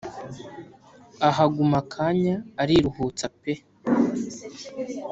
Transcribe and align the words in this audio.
Ahaguma 1.29 1.75
akanya 1.83 2.35
ariruhutsa 2.61 3.25
pe 3.39 3.53